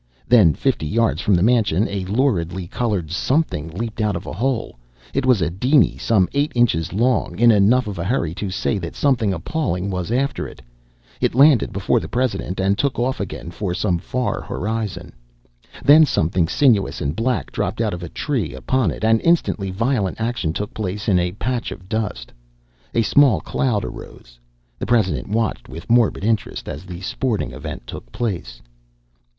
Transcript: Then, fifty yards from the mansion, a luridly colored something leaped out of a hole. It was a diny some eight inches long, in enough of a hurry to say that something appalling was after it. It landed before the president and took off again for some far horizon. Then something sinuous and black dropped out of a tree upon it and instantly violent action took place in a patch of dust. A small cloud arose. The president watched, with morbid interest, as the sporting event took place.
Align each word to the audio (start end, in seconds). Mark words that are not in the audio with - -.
Then, 0.27 0.55
fifty 0.55 0.87
yards 0.87 1.21
from 1.21 1.35
the 1.35 1.43
mansion, 1.43 1.87
a 1.87 2.05
luridly 2.05 2.65
colored 2.65 3.11
something 3.11 3.67
leaped 3.67 4.01
out 4.01 4.15
of 4.15 4.25
a 4.25 4.33
hole. 4.33 4.79
It 5.13 5.27
was 5.27 5.43
a 5.43 5.51
diny 5.51 5.95
some 5.99 6.27
eight 6.33 6.51
inches 6.55 6.91
long, 6.91 7.37
in 7.37 7.51
enough 7.51 7.85
of 7.85 7.99
a 7.99 8.03
hurry 8.03 8.33
to 8.33 8.49
say 8.49 8.79
that 8.79 8.95
something 8.95 9.31
appalling 9.31 9.91
was 9.91 10.11
after 10.11 10.47
it. 10.47 10.59
It 11.21 11.35
landed 11.35 11.71
before 11.71 11.99
the 11.99 12.07
president 12.07 12.59
and 12.59 12.79
took 12.79 12.97
off 12.97 13.19
again 13.19 13.51
for 13.51 13.75
some 13.75 13.99
far 13.99 14.41
horizon. 14.41 15.13
Then 15.83 16.03
something 16.07 16.47
sinuous 16.47 16.99
and 16.99 17.15
black 17.15 17.51
dropped 17.51 17.79
out 17.79 17.93
of 17.93 18.01
a 18.01 18.09
tree 18.09 18.55
upon 18.55 18.89
it 18.89 19.03
and 19.03 19.21
instantly 19.21 19.69
violent 19.69 20.19
action 20.19 20.51
took 20.51 20.73
place 20.73 21.07
in 21.09 21.19
a 21.19 21.33
patch 21.33 21.71
of 21.71 21.87
dust. 21.87 22.31
A 22.95 23.03
small 23.03 23.39
cloud 23.39 23.85
arose. 23.85 24.39
The 24.79 24.87
president 24.87 25.27
watched, 25.29 25.69
with 25.69 25.91
morbid 25.91 26.23
interest, 26.23 26.67
as 26.67 26.85
the 26.85 27.01
sporting 27.01 27.51
event 27.51 27.85
took 27.85 28.11
place. 28.11 28.63